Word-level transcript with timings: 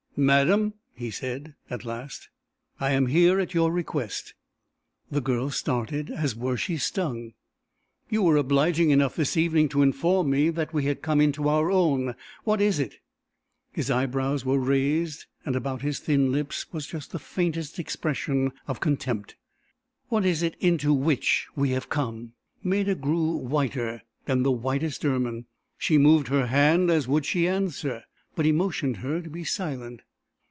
"Madam," 0.17 0.73
he 0.93 1.09
said 1.09 1.55
at 1.69 1.85
last, 1.85 2.27
"I 2.81 2.91
am 2.91 3.05
here 3.07 3.39
at 3.39 3.53
your 3.53 3.71
request." 3.71 4.33
The 5.09 5.21
girl 5.21 5.49
started 5.51 6.09
as 6.09 6.35
were 6.35 6.57
she 6.57 6.75
stung. 6.75 7.31
"You 8.09 8.21
were 8.23 8.35
obliging 8.35 8.89
enough 8.89 9.15
this 9.15 9.37
evening 9.37 9.69
to 9.69 9.81
inform 9.81 10.29
me 10.29 10.49
that 10.49 10.73
we 10.73 10.83
had 10.83 11.01
come 11.01 11.21
into 11.21 11.47
our 11.47 11.71
own. 11.71 12.13
What 12.43 12.59
is 12.59 12.77
it?" 12.77 12.95
His 13.71 13.89
eyebrows 13.89 14.43
were 14.43 14.59
raised 14.59 15.27
and 15.45 15.55
about 15.55 15.81
his 15.81 15.99
thin 15.99 16.29
lips 16.29 16.73
was 16.73 16.87
just 16.87 17.11
the 17.13 17.17
faintest 17.17 17.79
expression 17.79 18.51
of 18.67 18.81
contempt. 18.81 19.37
"What 20.09 20.25
is 20.25 20.43
it 20.43 20.57
into 20.59 20.93
which 20.93 21.47
we 21.55 21.69
have 21.69 21.87
come?" 21.87 22.33
Maida 22.61 22.95
grew 22.95 23.31
whiter 23.37 24.03
than 24.25 24.43
the 24.43 24.51
whitest 24.51 25.05
ermine; 25.05 25.45
she 25.77 25.97
moved 25.97 26.27
her 26.27 26.47
hand 26.47 26.91
as 26.91 27.07
would 27.07 27.25
she 27.25 27.47
answer, 27.47 28.03
but 28.33 28.45
he 28.45 28.51
motioned 28.51 28.97
her 28.97 29.19
to 29.21 29.29
be 29.29 29.43
silent. 29.43 30.01